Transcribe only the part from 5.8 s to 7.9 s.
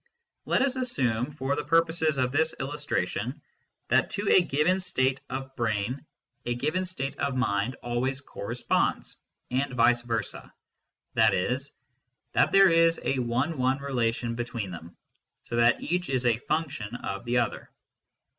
200 MVSTICISM AND LOGIC a given state of mind